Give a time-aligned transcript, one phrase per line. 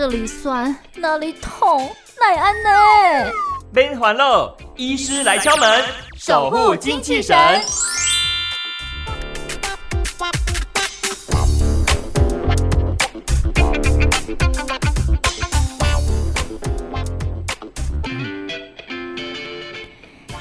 [0.00, 3.30] 这里酸，那里痛，奈安呢？
[3.70, 5.84] 免烦恼，医师来敲门，
[6.16, 7.36] 守护精气神。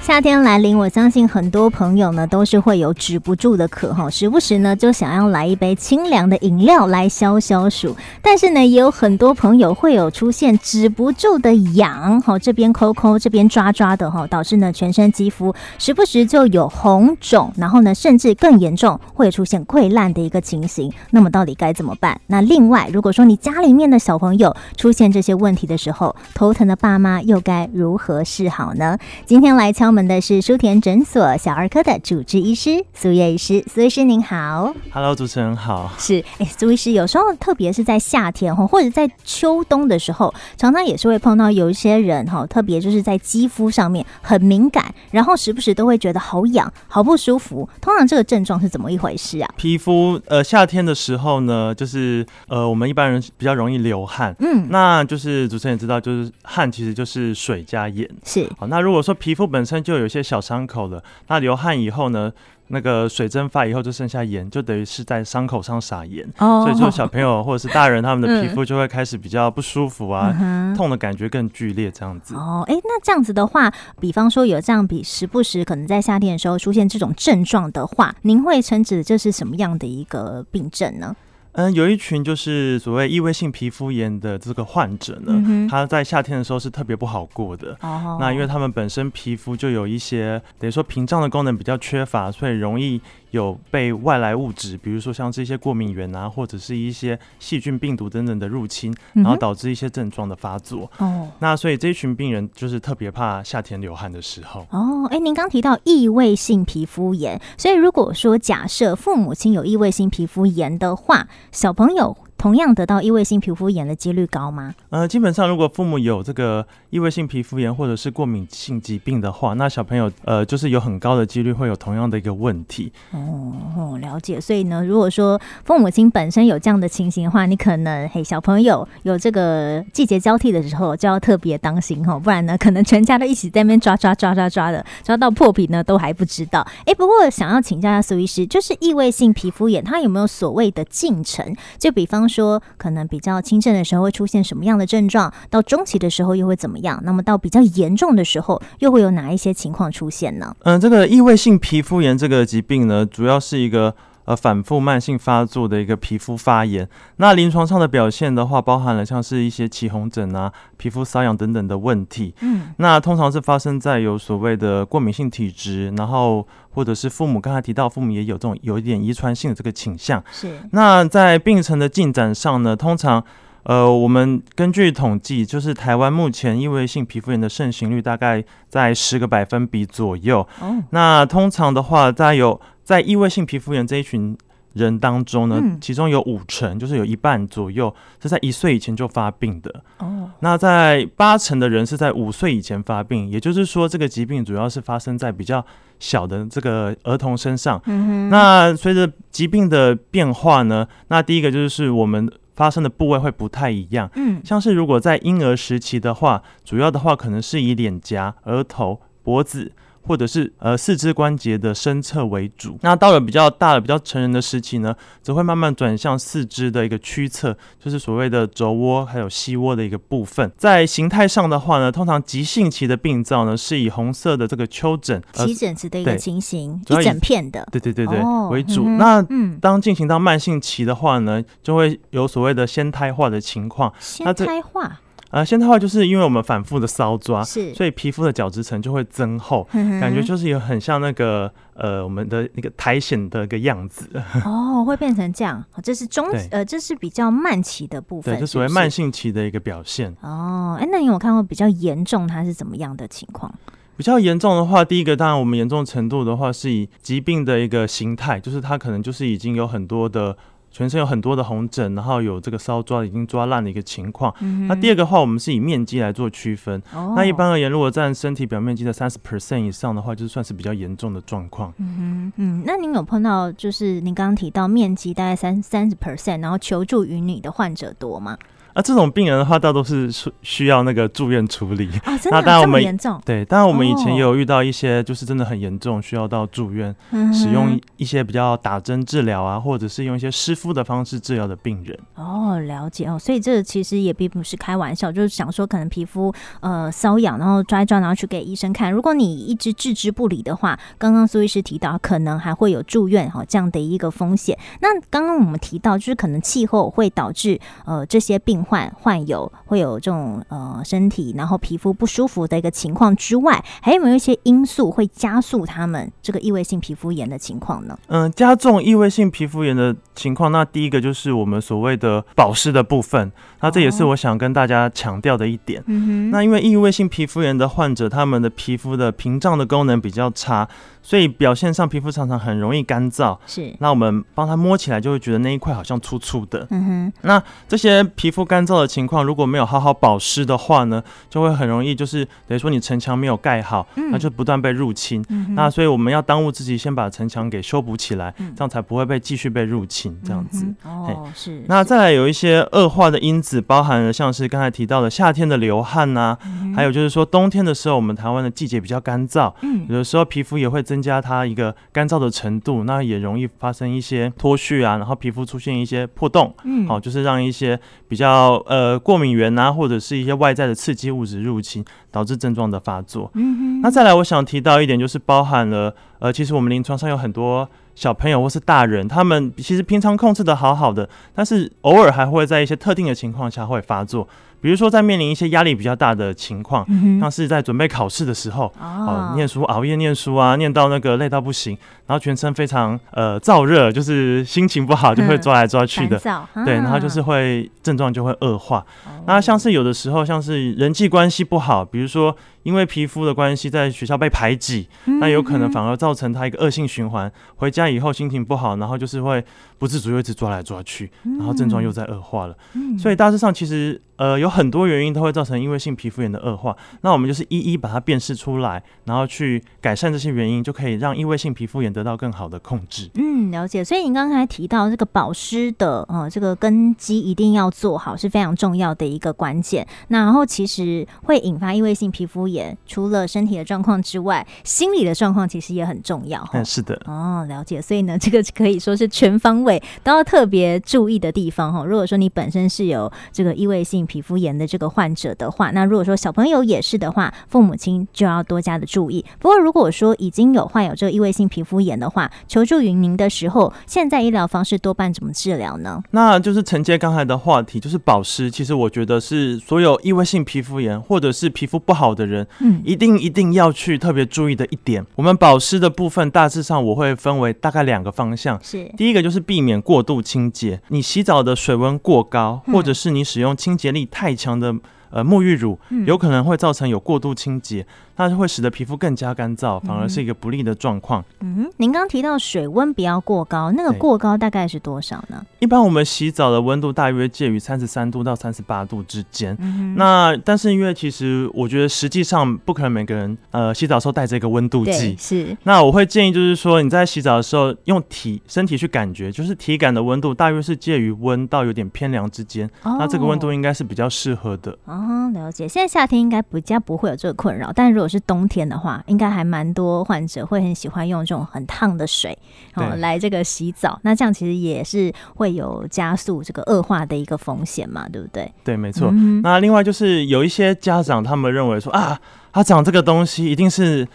[0.10, 7.96] 夏天来临，我相信很多朋友呢都是会有止不住的渴哈，时不时呢就想要来一杯清凉的饮料来消消暑。
[8.20, 20.92] 但是呢，也有很多朋友会有出现止不住的痒哈，这边抠抠，这边抓抓的哈，导致呢全身肌肤时不时就有红肿，然后呢甚至更严重会出现溃烂的一个情形。
[21.12, 22.20] 那么到底该怎么办？
[22.26, 28.98] 那另外，如果说你家里面的小朋友出现这些问题的时候，头疼的爸妈又该如何是好呢？
[29.28, 29.99] 今天来敲门。
[30.08, 47.68] 的是舒田诊所小儿科的主治医师苏叶医师，苏医师您好，Hello，主持人好，是哎，苏医师有时候特别是在夏天哈，或者在秋冬的时候，常常也是会碰到有一些人哈，特别就是在肌肤上面很敏感，然后时不时都会觉得好痒、好不舒服。
[47.82, 49.50] 通常这个症状是怎么一回事啊？
[49.58, 58.68] 皮肤呃，夏天的时候呢，就是呃，我们一般人比较容易流汗，嗯，那就是主持人也知道，就是汗其实就是水加盐，是好。
[58.68, 62.32] 那如果说皮肤本身就有一些小伤口了，那流汗以后呢，
[62.68, 72.36] 那个水蒸发以后就剩下盐，就等于是在伤口上撒盐，哦，所以就小朋友或者是大人他们的皮肤就会开始比较不舒服啊，嗯、痛的感觉更剧烈这样子。
[72.36, 81.16] 哦，哎，那这样子的话，比方说有这样比时不时可能在夏天的时候出现这种症状的话，您会称指这是什么样的一个病症呢？
[81.54, 87.78] 嗯，有一群就是所谓异位性皮肤炎的这个患者呢，嗯、他在夏天的时候是特别不好过的。
[87.82, 93.02] 哦，那因为他们本身皮肤就有一些等于说屏障的功能比较缺乏，所以容易。
[93.32, 100.90] 有被外来物质，比如说像这些过敏源啊，或者是一些细菌、病毒等等的入侵，然后导致一些症状的发作。
[100.98, 104.66] 哦，那所以这一群病人就是特别怕夏天流汗的时候。
[104.72, 112.18] 哦，哎，您刚提到异位性皮肤炎，所以如果说假设父母亲有异位性皮肤炎的话，小朋友。
[112.40, 114.74] 同样得到异位性皮肤炎的几率高吗？
[114.90, 122.94] 呃，基本上如果父母有这个异位性皮肤炎或者是过敏性疾病的话，那小朋友呃就是有很高的几率会有同样的一个问题。
[123.12, 124.40] 哦，哦，了解。
[124.40, 136.66] 所以呢，如果说父母亲本身有这样的情形的话，你可能嘿小朋友有这个季节交替的时候就要特别当心哦，不然呢可能全家都一起在那边抓抓抓抓抓的， 抓到破皮呢都还不知道。
[136.86, 141.54] 哎，不过想要请教一下苏医师，就是异位性皮肤炎它有没有所谓的进程？
[141.78, 142.29] 就比方。
[142.30, 147.02] 说可能比较轻症的时候会出现什么样的症状，到中期的时候又会怎么样？
[147.04, 150.56] 那么到比较严重的时候又会有哪一些情况出现呢？
[150.64, 153.96] 嗯、这个异位性皮肤炎这个疾病呢，主要是一个。
[154.30, 162.36] 呃，反复慢性发作的一个皮肤发炎，那临床上的表现的话，包含了像是一些起红疹啊、皮肤瘙痒等等的问题。
[162.42, 170.24] 嗯，那通常是发生在有所谓的过敏性体质，然后或者是父母刚才提到，父母也有这种有一点遗传性的这个倾向。
[170.32, 170.60] 是。
[170.74, 173.26] 那在病程的进展上呢，通常，
[173.64, 180.40] 呃，我们根据统计，就是台湾目前异位性皮肤炎的盛行率大概在十个百分比左右。
[180.62, 180.84] 哦。
[180.92, 182.60] 那通常的话，大概有。
[182.90, 184.36] 在异位性皮肤炎这一群
[184.74, 189.84] 人当中呢，嗯、其中有五成，就是有一半左右是在一岁以前就发病的。
[190.00, 195.64] 哦，那在八成的人是在五岁以前发病，也就是说，这个疾病主要是发生在比较
[196.00, 197.80] 小的这个儿童身上。
[197.86, 202.28] 嗯哼，那随着疾病的变化呢，那第一个就是我们
[202.60, 204.12] 发生的部位会不太一样。
[204.16, 209.72] 嗯，像是如果在婴儿时期的话，主要的话可能是以脸颊、额头、脖子。
[210.02, 220.52] 或者是呃四肢关节的伸侧为主，那到了比较大的、比较成人的时期呢，则会慢慢转向四肢的一个屈侧，就是所谓的肘窝还有膝窝的一个部分。
[220.58, 228.86] 在形态上的话呢，通常急性期的病灶呢，是以红色的这个丘疹、起疹子的一个情形，一整片的，对对对对、哦、为主。
[228.88, 229.22] 嗯、那
[229.60, 233.94] 当进行到慢性期的话呢，就会有所谓的先胎化的情况。
[234.00, 235.00] 先胎化。
[235.32, 244.10] 呃，先胎化就是因为我们反复的搔抓，是，所以皮肤的角质层就会增厚，嗯，感觉就是有很像那个呃我们的那个苔藓的一个样子。
[244.44, 250.12] 哦，会变成这样，这是中呃这是比较慢期的部分，对，就所谓慢性期的一个表现。
[250.22, 253.54] 哦，哎，那你有看过比较严重它是怎么样的情况？
[253.96, 260.36] 比较严重的话，第一个当然我们严重程度的话是以疾病的一个形态，就是它可能就是已经有很多的。
[260.72, 264.34] 全身有很多的红疹，然后有这个烧抓已经抓烂的一个情况。
[264.40, 266.82] 嗯、那第二个话，我们是以面积来做区分。
[266.94, 271.74] 哦、那一般而言，如果占身体表面积的三十 percent 以上的话，就算是比较严重的状况。
[271.78, 278.38] 嗯嗯，那您有碰到就是您刚刚提到面积大概三三十 percent，然后求助于你的患者多吗？
[278.80, 280.10] 那这种病人的话，大多是
[280.42, 281.90] 需要那个住院处理。
[282.06, 283.22] 啊，真的这么严重？
[283.26, 286.96] 对，当然我们以前也有遇到一些，就是真的很严重，需要到住院，
[287.34, 292.00] 使用一些比较打针治疗啊，或者是用一些湿敷的方式治疗的病人。
[292.16, 293.20] 哦，了解哦。
[293.20, 298.90] 所以这其实也并不是开玩笑，就是想说可能皮肤呃瘙痒，然后抓一抓，然后去给医生看。
[298.90, 304.58] 如果你一直置之不理的话，刚刚苏医师提到，可能还会有住院哈这样的一个风险。
[304.80, 317.98] 那刚刚我们提到，就是可能气候会导致呃这些病患患有会有这种呃身体然后皮肤不舒服的一个情况之外，还有没有一些因素会加速他们这个异位性皮肤炎的情况呢？
[318.08, 323.32] 嗯，加重异位性皮肤炎的情况，那第一个就是我们所谓的保湿的部分，
[323.62, 325.84] 那这也是我想跟大家强调的一点。
[325.88, 330.68] 嗯哼，那因为异位性皮肤炎的患者，他们的皮肤的屏障的功能比较差。
[331.02, 333.36] 所以表现上，皮肤常常很容易干燥。
[333.48, 336.68] 是，那我们帮他摸起来，就会觉得那一块好像粗粗的。
[336.70, 337.14] 嗯哼。
[337.22, 345.24] 那这些皮肤干燥的情况，如果没有好好保湿的话呢，就会很容易就是等于说你城墙没有盖好，那就不断被入侵。
[345.30, 345.54] 嗯。
[345.56, 350.20] 那所以我们要当务之急，先把城墙给修补起来，这样才不会被继续被入侵。
[350.26, 350.66] 这样子。
[350.84, 351.64] 哦，是。
[351.68, 356.36] 那再来有一些恶化的因子，包含了像是刚才提到的夏天的流汗呐，
[356.76, 360.84] 还有就是说冬天的时候，我们台湾的季节比较干燥，嗯，有的时候皮肤也会。
[360.90, 368.26] 增加它一个干燥的程度，那也容易发生一些脱屑啊，然后皮肤出现一些破洞，嗯，好，就是让一些比较
[368.68, 373.30] 呃过敏源啊，或者是一些外在的刺激物质入侵，导致症状的发作。
[373.34, 384.28] 嗯哼，那再来，我想提到一点，就是包含了呃，其实我们临床上有很多小朋友或是大人，他们其实平常控制的好好的，但是偶尔还会在一些特定的情况下会发作。
[384.62, 386.86] 比如说，在面临一些压力比较大的情况，
[387.20, 391.78] 像是在准备考试的时候，哦，念书熬夜念书啊，念到那个累到不行，
[392.08, 396.20] 然后全身非常呃燥热， 就是心情不好就会抓来抓去的，
[396.66, 398.86] 对，然后就是会症状就会恶化。
[399.26, 404.88] 那像是有的时候，像是人际关系不好，比如说因为皮肤的关系在学校被排挤，
[405.22, 407.32] 那有可能反而造成他一个恶性循环。
[407.56, 409.44] 回家以后心情不好，然后就是会
[409.78, 412.56] 不自主又一直抓来抓去，然后症状又在恶化了。
[412.98, 414.48] 所以大致上其实呃有。
[414.60, 423.10] 很多原因都会造成异位性皮肤炎的恶化，那我们就是一一把它辨识出来，然后去改善这些原因，就可以让异位性皮肤炎得到更好的控制。
[423.14, 423.82] 嗯，了解。
[423.82, 429.88] 所以您刚才提到这个保湿的呃这个根基一定要做好，是非常重要的一个关键。
[430.08, 436.46] 那然后其实会引发异位性皮肤炎，除了身体的状况之外，心理的状况其实也很重要。
[436.54, 437.00] 嗯，是的。
[437.06, 437.82] 哦，了解。
[437.82, 441.86] 所以呢，这个可以说是全方位都要特别注意的地方哈。
[441.86, 449.24] 如果说你本身是有这个异位性皮肤炎的这个患者的话，那如果说小朋友也是的话，父母亲就要多加的注意。
[449.38, 456.02] 不过，如果说已经有患有这个异位性皮肤炎的话，求助于您的时候，现在医疗方式多半怎么治疗呢？
[456.12, 458.50] 那就是承接刚才的话题，就是保湿。
[458.50, 465.06] 其实我觉得是所有异位性皮肤炎或者是皮肤不好的人，嗯，一定一定要去特别注意的一点。
[465.16, 474.76] 我们保湿的部分大致上我会分为大概两个方向，是第一个就是避免过度清洁，你洗澡的水温过高，或者是你使用清洁力太强的。
[475.12, 477.84] 呃，沐浴乳有可能会造成有过度清洁。
[478.20, 481.24] 那就会使得皮肤更加干燥，反而是一个不利的状况。
[481.40, 485.42] 嗯哼，您刚提到水温不要过高，那个过高大概是多少呢？
[485.60, 489.56] 一般我们洗澡的温度大约介于三十三度到三十八度之间。
[489.62, 495.16] 嗯，那但是因为其实我觉得实际上不可能每个人呃洗澡的时候带着一个温度计。
[495.18, 495.56] 是。
[495.64, 502.70] 那我会建议就是说你在洗澡的时候用体身体去感觉，就是体感的温度大约是介于温到有点偏凉之间。
[502.84, 502.98] 哦。
[503.00, 504.78] 那这个温度应该是比较适合的。
[504.84, 505.66] 哦，了解。
[505.66, 512.38] 现在夏天应该比较不会有这个困扰，但如果是冬天的话，应该还蛮多患者会很喜欢用这种很烫的水
[512.74, 514.00] 哦来这个洗澡。
[514.04, 518.52] 那这样其实也是会有加速这个恶化的一个风险嘛，对不对？
[518.64, 519.10] 对，没错。
[519.14, 522.20] 嗯、那另外就是有一些家长他们认为说啊，
[522.52, 524.08] 他长这个东西一定是。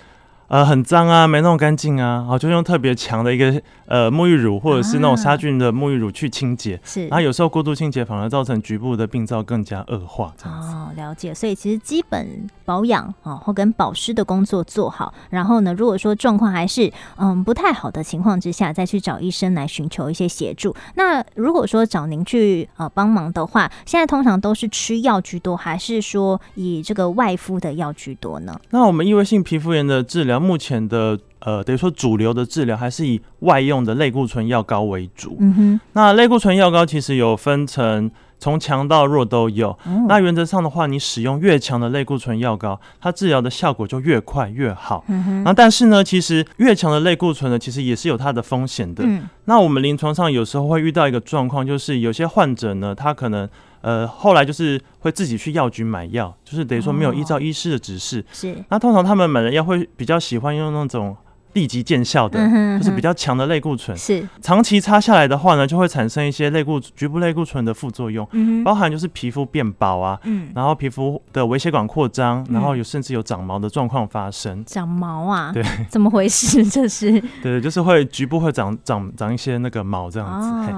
[0.48, 10.68] 呃，很脏啊，没弄干净啊，然后就用特别强的一个呃沐浴乳或者是那种杀菌的沐浴乳去清洁，是、啊，然后有时候过度清洁反而造成局部的病灶更加恶化，这样子。
[10.68, 11.34] 哦，了解。
[11.34, 20.76] 所以其实基本保养啊，或跟保湿的工作做好，然后呢，如果说状况还是嗯不太好的情况之下，再去找医生来寻求一些协助。
[20.94, 28.60] 那如果说找您去呃帮忙的话，现在通常都是吃药居多，还是说以这个外敷的药居多呢？
[28.70, 30.34] 那我们异位性皮肤炎的治疗。
[30.38, 35.37] 目前的呃，等于说主流的治疗还是以外用的类固醇药膏为主。
[35.41, 39.79] 嗯哼，那类固醇药膏其实有分成从强到弱都有。
[39.87, 45.05] 嗯、那原则上的话，你使用越强的类固醇药膏，它治疗的效果就越快越好。
[45.09, 45.45] 嗯哼。
[45.45, 49.05] 那但是呢，其实越强的类固醇呢，其实也是有它的风险的。
[49.07, 49.29] 嗯。
[49.45, 53.49] 那我们临床上有时候会遇到一个状况，就是有些患者呢，他可能
[53.85, 58.25] 呃后来就是会自己去药局买药，就是等于说没有依照医师的指示。
[58.33, 58.57] 是、哦。
[58.71, 61.17] 那通常他们买的药会比较喜欢用那种。
[61.55, 62.37] 立即见效的，
[62.81, 63.97] 就是比较强的类固醇。
[63.97, 68.29] 是长期擦下来的话呢，就会产生一些类固局部类固醇的副作用，
[68.64, 70.19] 包含就是皮肤变薄啊，
[70.53, 74.64] 然后皮肤的微血管扩张，然后有甚至有长毛的状况发生。
[74.64, 75.53] 长毛啊？
[75.55, 76.67] 对，怎么回事？
[76.69, 77.23] 这是？
[77.41, 80.75] 对，就是会局部会长长长一些那个毛这样子。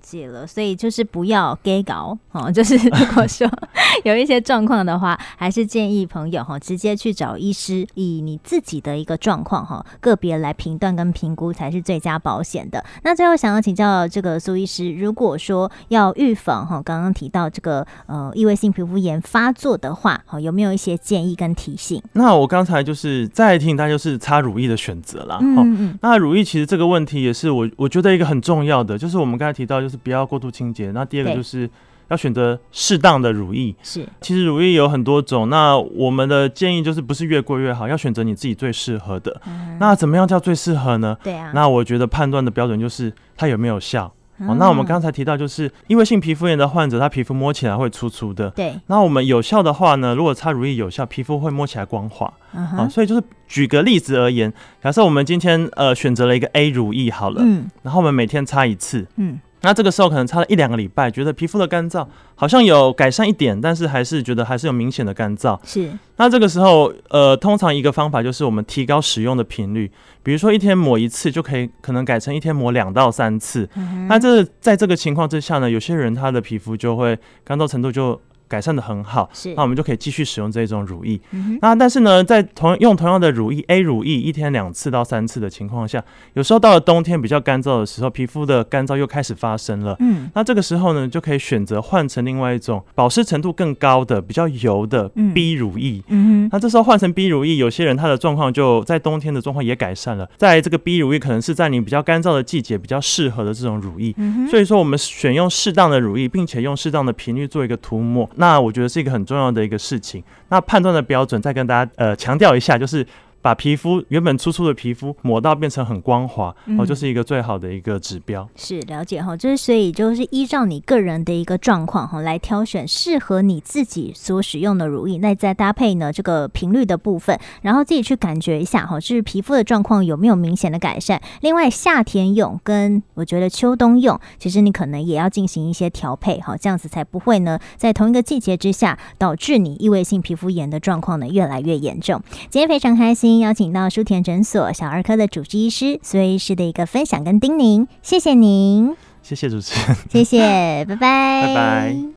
[0.00, 2.50] 解了，所以就是不要给搞哦。
[2.50, 3.48] 就是 如果说
[4.04, 12.84] 有一些状况的话，还是建议朋友哈直接去找医师，以你自己的一个状况哈个别来评断跟评估才是最佳保险的。
[13.02, 22.02] 那最后想要请教这个苏医师，如果说要预防哈刚刚提到这个呃异位性皮肤炎发作的话，好有没有一些建议跟提醒？
[22.14, 25.38] 那我刚才就是再提醒大家，就是擦乳液的选择啦。
[25.40, 25.98] 嗯嗯。
[26.00, 29.89] 那乳液其实这个问题也是我我觉得一个很重要的，就是我们刚才提到就是。
[29.90, 30.92] 就是不要过度清洁。
[30.92, 31.68] 那第二个就是
[32.06, 33.74] 要选择适当的乳液。
[33.82, 35.48] 是，其实乳液有很多种。
[35.48, 39.40] 那我们的建议就是不是越贵越好，要选择你自己最适合的。
[39.46, 41.16] 嗯、那怎么样叫最适合呢？
[41.24, 41.50] 对啊。
[41.54, 44.12] 那我觉得判断的标准就是它有没有效。
[44.38, 48.48] 嗯、哦，那我们刚才提到就是因为性皮肤炎的患者，他皮肤摸起来会粗粗的。
[48.50, 48.74] 对。
[48.86, 52.32] 那我们有效的话呢，如果擦乳液有效，皮肤会摸起来光滑。
[52.54, 52.86] 嗯哼。
[52.86, 54.50] 哦、所以就是举个例子而言，
[54.82, 59.38] 假设我们今天呃选择了一个 A 乳液好了，嗯，然后我们每天擦一次，嗯。
[59.62, 65.58] 那这个时候可能擦了一两个礼拜，觉得皮肤的干燥好像有改善一点，但是还是觉得还是有明显的干燥。
[65.64, 65.90] 是。
[66.16, 69.90] 那这个时候，呃，通常一个方法就是我们提高使用的频率，
[70.22, 73.68] 比如说一天抹一次就可以，可能改成一天抹两到三次。
[73.76, 74.06] 嗯。
[74.08, 78.20] 那这在这个情况之下呢，有些人他的皮肤就会干燥程度就。
[78.50, 81.20] 改善的很好，是，那我们就可以继续使用这种乳液。
[81.30, 89.94] 嗯、那但是呢，在同用同样的乳液 A 乳液一天两次到三次的情况下，有时候到了冬天比较干燥的时候，皮肤的干燥又开始发生了。
[90.00, 96.02] 嗯，那这个时候呢，就可以选择换成另外一种保湿程度更高的、比较油的 B 乳液。
[96.08, 100.28] 嗯，那这时候换成 B 乳液，有些人他的状况就在冬天的状况也改善了。
[100.36, 104.12] 在这个 B 乳液可能是在你比较干燥的季节比较适合的这种乳液。
[104.16, 108.28] 嗯，所以说我们选用适当的乳液，并且用适当的频率做一个涂抹。
[108.40, 110.24] 那我觉得是一个很重要的一个事情。
[110.48, 113.06] 那判断的标准，再跟大家呃强调一下，就是。
[113.42, 118.48] 把皮肤原本粗粗的皮肤抹到变成很光滑，嗯、哦，就是一个最好的一个指标。
[118.54, 131.20] 是了解哈，就是所以就是依照你个人的一个状况哈，来挑选适合你自己所使用的乳液，那再搭配呢这个频率的部分，然后自己去感觉一下哈，就是皮肤的状况有没有明显的改善。
[131.40, 142.20] 另外夏天用跟我觉得秋冬用，其实你可能也要进行一些调配哈，这样子才不会呢在同一个季节之下导致你异位性皮肤炎的状况呢越来越严重。
[142.50, 143.29] 今天非常开心。
[143.38, 152.10] 邀请到舒田诊所小儿科的主治医师苏医师的一个分享跟叮咛，谢谢您，谢谢主持人，谢谢，拜拜，拜拜。